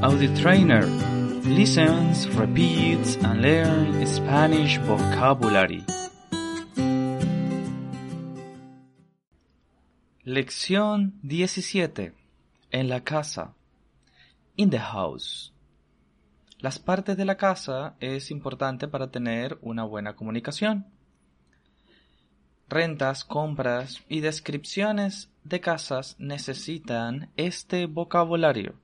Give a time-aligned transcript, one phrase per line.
[0.00, 0.86] Audio Trainer
[1.42, 5.84] listens, repeats, and learn Spanish vocabulary.
[10.22, 12.12] Lección 17.
[12.70, 13.56] En la casa.
[14.54, 15.52] In the house.
[16.60, 20.86] Las partes de la casa es importante para tener una buena comunicación.
[22.68, 28.76] Rentas, compras y descripciones de casas necesitan este vocabulario.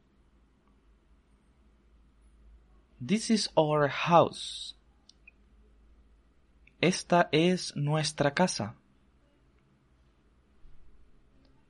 [3.07, 4.73] This is our house.
[6.81, 8.77] Esta es nuestra casa.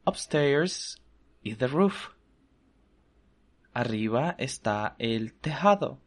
[0.07, 0.97] Upstairs
[1.43, 2.11] is the roof.
[3.75, 5.99] Arriba está el tejado.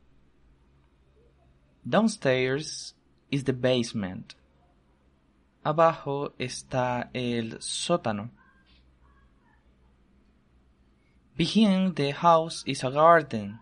[1.84, 2.94] Downstairs
[3.30, 4.34] is the basement.
[5.66, 8.30] Abajo está el sótano.
[11.36, 13.60] Behind the house is a garden.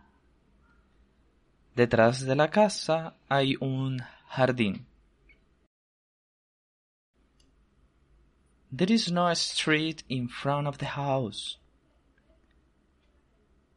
[1.76, 4.86] Detrás de la casa hay un jardín.
[8.72, 11.58] There is no street in front of the house.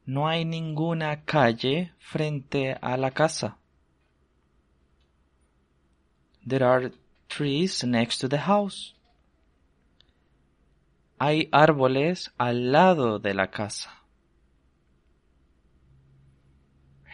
[0.07, 3.59] No hay ninguna calle frente a la casa.
[6.47, 6.93] There are
[7.29, 8.95] trees next to the house.
[11.19, 13.98] Hay árboles al lado de la casa.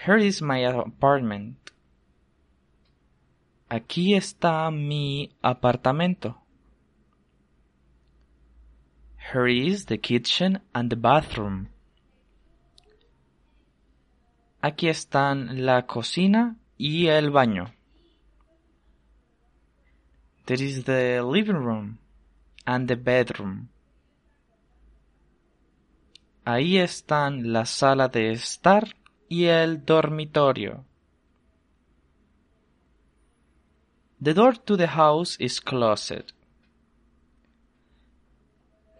[0.04, 1.56] Here is my apartment.
[3.70, 6.42] Aquí está mi apartamento.
[9.32, 11.68] Here is the kitchen and the bathroom.
[14.62, 17.72] Aquí están la cocina y el baño.
[20.44, 21.98] There is the living room
[22.66, 23.70] and the bedroom.
[26.44, 28.94] Ahí están la sala de estar
[29.34, 30.84] y el dormitorio.
[34.20, 36.32] The door to the house is closed.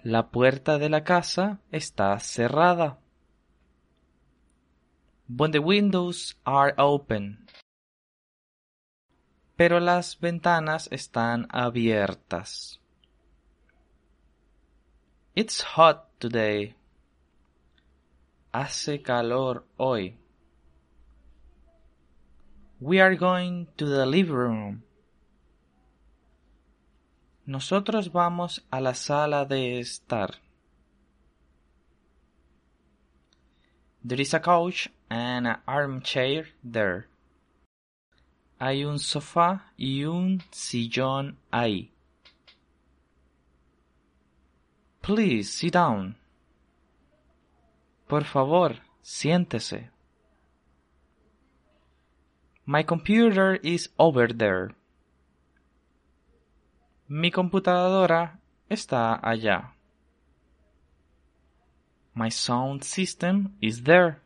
[0.02, 2.98] La puerta de la casa está cerrada.
[5.28, 7.46] When the windows are open.
[9.56, 12.80] Pero las ventanas están abiertas.
[15.36, 16.74] It's hot today.
[18.52, 20.18] Hace calor hoy.
[22.80, 24.82] We are going to the living room.
[27.46, 30.34] Nosotros vamos a la sala de estar.
[34.02, 37.06] There is a couch and an armchair there.
[38.58, 41.90] Hay un sofá y un sillón ahí.
[45.00, 46.16] Please sit down.
[48.08, 49.93] Por favor, siéntese.
[52.66, 54.74] My computer is over there.
[57.08, 59.74] Mi computadora está allá.
[62.14, 64.22] My sound system is there.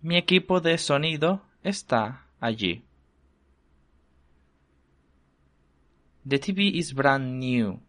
[0.00, 2.82] Mi equipo de sonido está allí.
[6.24, 7.80] The TV is brand new.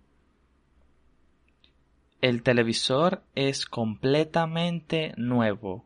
[2.22, 5.86] El televisor es completamente nuevo.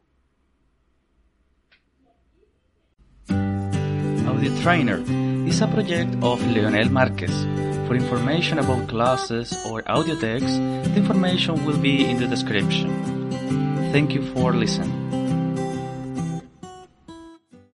[4.38, 5.02] Audio Trainer
[5.50, 7.34] is a project of Leonel Marquez.
[7.88, 13.32] For information about classes or audio texts, the information will be in the description.
[13.92, 14.97] Thank you for listening.